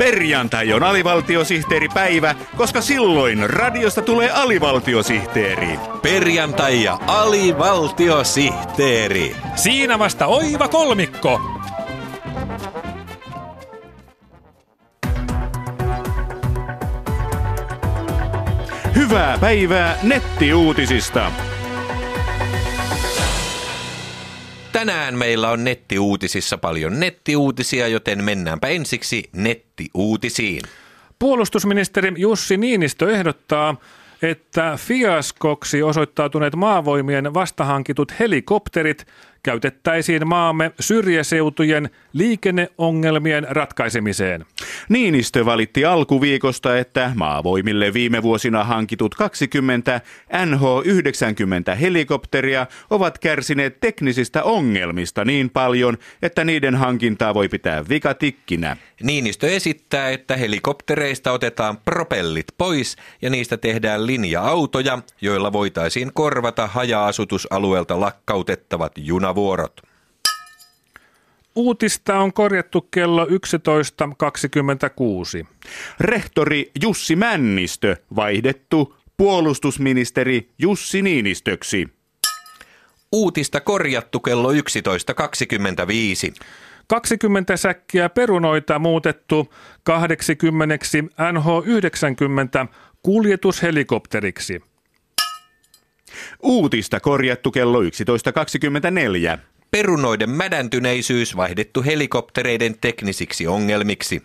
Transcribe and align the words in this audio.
Perjantai 0.00 0.72
on 0.72 0.82
alivaltiosihteeripäivä, 0.82 2.34
koska 2.56 2.80
silloin 2.80 3.50
radiosta 3.50 4.02
tulee 4.02 4.30
alivaltiosihteeri. 4.30 5.78
Perjantai 6.02 6.84
ja 6.84 6.98
alivaltiosihteeri. 7.06 9.36
Siinä 9.56 9.98
vasta 9.98 10.26
oiva 10.26 10.68
kolmikko. 10.68 11.40
Hyvää 18.94 19.38
päivää 19.38 19.98
nettiuutisista. 20.02 21.32
Tänään 24.72 25.18
meillä 25.18 25.50
on 25.50 25.64
nettiuutisissa 25.64 26.58
paljon 26.58 27.00
nettiuutisia, 27.00 27.88
joten 27.88 28.24
mennäänpä 28.24 28.68
ensiksi 28.68 29.30
nettiuutisiin. 29.32 30.62
Puolustusministeri 31.18 32.12
Jussi 32.16 32.56
Niinistö 32.56 33.12
ehdottaa, 33.12 33.76
että 34.22 34.78
fiaskoksi 34.80 35.82
osoittautuneet 35.82 36.56
maavoimien 36.56 37.34
vastahankitut 37.34 38.12
helikopterit 38.20 39.06
käytettäisiin 39.42 40.28
maamme 40.28 40.70
syrjäseutujen 40.80 41.90
liikenneongelmien 42.12 43.46
ratkaisemiseen. 43.50 44.44
Niinistö 44.88 45.44
valitti 45.44 45.84
alkuviikosta, 45.84 46.78
että 46.78 47.12
maavoimille 47.14 47.92
viime 47.92 48.22
vuosina 48.22 48.64
hankitut 48.64 49.14
20 49.14 50.00
NH-90 50.32 51.76
helikopteria 51.76 52.66
ovat 52.90 53.18
kärsineet 53.18 53.80
teknisistä 53.80 54.42
ongelmista 54.42 55.24
niin 55.24 55.50
paljon, 55.50 55.98
että 56.22 56.44
niiden 56.44 56.74
hankintaa 56.74 57.34
voi 57.34 57.48
pitää 57.48 57.84
vikatikkinä. 57.88 58.76
Niinistö 59.02 59.50
esittää, 59.50 60.10
että 60.10 60.36
helikoptereista 60.36 61.32
otetaan 61.32 61.78
propellit 61.84 62.46
pois 62.58 62.96
ja 63.22 63.30
niistä 63.30 63.56
tehdään 63.56 64.06
linja-autoja, 64.06 64.98
joilla 65.20 65.52
voitaisiin 65.52 66.10
korvata 66.14 66.66
haja-asutusalueelta 66.66 68.00
lakkautettavat 68.00 68.92
junavuorot. 69.30 69.80
Uutista 71.56 72.18
on 72.18 72.32
korjattu 72.32 72.80
kello 72.90 73.24
11.26. 73.24 73.30
Rehtori 76.00 76.70
Jussi 76.82 77.16
Männistö 77.16 77.96
vaihdettu 78.16 78.96
puolustusministeri 79.16 80.50
Jussi 80.58 81.02
Niinistöksi. 81.02 81.88
Uutista 83.12 83.60
korjattu 83.60 84.20
kello 84.20 84.52
11.25. 84.52 84.58
20 86.86 87.56
säkkiä 87.56 88.08
perunoita 88.08 88.78
muutettu 88.78 89.54
80 89.82 90.74
NH90 91.18 92.68
kuljetushelikopteriksi. 93.02 94.69
Uutista 96.42 97.00
korjattu 97.00 97.50
kello 97.50 97.82
11.24. 97.82 99.38
Perunoiden 99.70 100.30
mädäntyneisyys 100.30 101.36
vaihdettu 101.36 101.82
helikoptereiden 101.82 102.76
teknisiksi 102.80 103.46
ongelmiksi. 103.46 104.22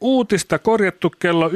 Uutista 0.00 0.58
korjattu 0.58 1.10
kello 1.10 1.48
11.23. 1.48 1.54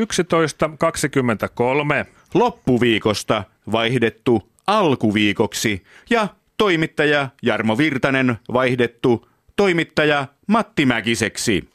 Loppuviikosta 2.34 3.44
vaihdettu 3.72 4.50
alkuviikoksi 4.66 5.82
ja 6.10 6.28
toimittaja 6.56 7.28
Jarmo 7.42 7.78
Virtanen 7.78 8.36
vaihdettu 8.52 9.28
toimittaja 9.56 10.26
Matti 10.46 10.86
Mäkiseksi. 10.86 11.68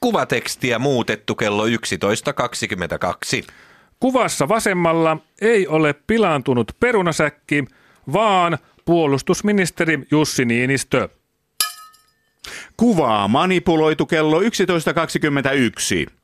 Kuvatekstiä 0.00 0.78
muutettu 0.78 1.34
kello 1.34 1.66
11.22. 1.66 1.72
Kuvassa 4.02 4.48
vasemmalla 4.48 5.16
ei 5.40 5.66
ole 5.66 5.94
pilaantunut 6.06 6.72
perunasäkki, 6.80 7.64
vaan 8.12 8.58
puolustusministeri 8.84 9.98
Jussi 10.10 10.44
Niinistö. 10.44 11.08
Kuvaa 12.76 13.28
manipuloitu 13.28 14.06
kello 14.06 14.40
11.21. 14.40 14.46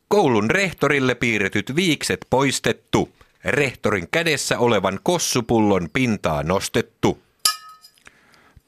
Koulun 0.08 0.50
rehtorille 0.50 1.14
piirretyt 1.14 1.76
viikset 1.76 2.26
poistettu. 2.30 3.08
Rehtorin 3.44 4.08
kädessä 4.10 4.58
olevan 4.58 5.00
kossupullon 5.02 5.88
pintaa 5.92 6.42
nostettu. 6.42 7.22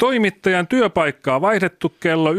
Toimittajan 0.01 0.67
työpaikkaa 0.67 1.41
vaihdettu 1.41 1.95
kello 2.01 2.33
11.20. 2.33 2.39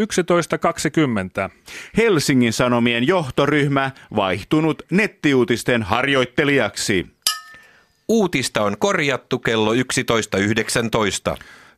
Helsingin 1.97 2.53
Sanomien 2.53 3.07
johtoryhmä 3.07 3.91
vaihtunut 4.15 4.81
nettiuutisten 4.91 5.83
harjoittelijaksi. 5.83 7.07
Uutista 8.07 8.63
on 8.63 8.77
korjattu 8.77 9.39
kello 9.39 9.73
11.19. 9.73 9.79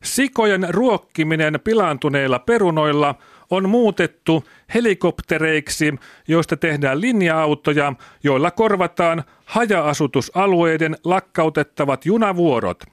Sikojen 0.04 0.68
ruokkiminen 0.70 1.60
pilaantuneilla 1.64 2.40
perunoilla 2.40 3.16
on 3.50 3.70
muutettu 3.70 4.44
helikoptereiksi, 4.74 5.94
joista 6.28 6.58
tehdään 6.58 7.02
linja-autoja, 7.02 7.94
joilla 8.24 8.52
korvataan 8.52 9.24
haja-asutusalueiden 9.46 10.98
lakkautettavat 11.04 12.06
junavuorot. 12.06 12.84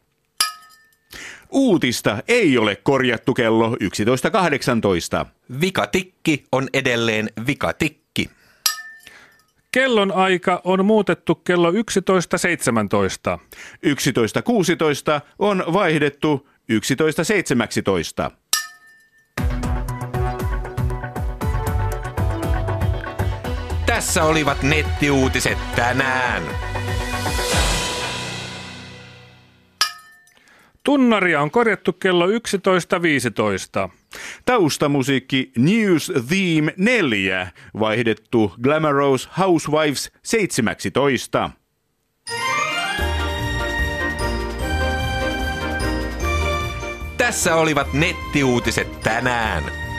Uutista 1.50 2.22
ei 2.28 2.59
ole 2.59 2.77
korjattu 2.77 3.34
kello 3.34 3.71
11.18. 3.71 5.27
Vikatikki 5.61 6.44
on 6.53 6.69
edelleen 6.72 7.31
vikatikki. 7.47 8.31
Kellon 9.72 10.12
aika 10.12 10.60
on 10.65 10.84
muutettu 10.84 11.34
kello 11.34 11.71
11.17. 11.71 11.78
11.16 13.87 15.21
on 15.39 15.65
vaihdettu 15.72 16.49
11.17. 18.28 18.31
Tässä 23.87 24.25
olivat 24.25 24.62
nettiuutiset 24.62 25.59
tänään. 25.77 26.70
Tunnaria 30.91 31.41
on 31.41 31.51
korjattu 31.51 31.93
kello 31.93 32.27
11.15. 32.27 32.33
Taustamusiikki 34.45 35.53
News 35.59 36.12
Theme 36.28 36.75
4 36.77 37.51
vaihdettu 37.81 38.55
Glamorous 38.62 39.28
Housewives 39.39 40.12
17. 40.23 41.51
Tässä 47.17 47.55
olivat 47.55 47.93
nettiuutiset 47.93 49.01
tänään. 49.01 49.90